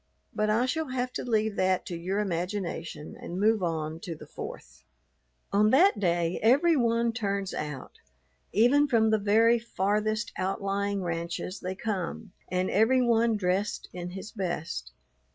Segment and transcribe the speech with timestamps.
[0.33, 4.25] But I shall have to leave that to your imagination and move on to the
[4.25, 4.83] Fourth.
[5.53, 7.99] On that day every one turns out;
[8.51, 14.31] even from the very farthest outlying ranches they come, and every one dressed in his
[14.31, 14.91] best.